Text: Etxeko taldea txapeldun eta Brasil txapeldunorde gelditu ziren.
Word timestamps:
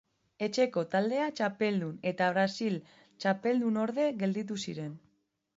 Etxeko 0.45 0.83
taldea 0.93 1.27
txapeldun 1.41 1.93
eta 2.13 2.31
Brasil 2.37 2.79
txapeldunorde 2.89 4.11
gelditu 4.25 4.63
ziren. 4.67 4.99